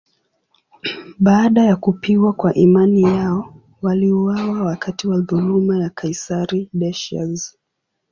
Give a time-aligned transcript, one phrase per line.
[1.19, 7.57] Baada ya kupigwa kwa imani yao, waliuawa wakati wa dhuluma ya kaisari Decius.